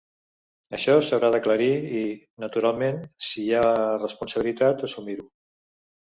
[0.75, 1.67] Això s’haurà d’aclarir
[1.99, 1.99] i,
[2.43, 3.67] naturalment, si hi ha
[4.05, 5.27] responsabilitat, assumir-ho.